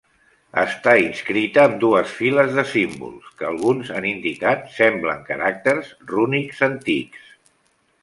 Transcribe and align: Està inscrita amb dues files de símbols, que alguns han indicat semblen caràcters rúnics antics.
Està 0.59 0.93
inscrita 1.01 1.61
amb 1.65 1.77
dues 1.83 2.15
files 2.21 2.49
de 2.61 2.65
símbols, 2.71 3.29
que 3.43 3.49
alguns 3.51 3.95
han 3.99 4.09
indicat 4.15 4.67
semblen 4.81 5.25
caràcters 5.31 5.97
rúnics 6.17 6.69
antics. 6.73 7.35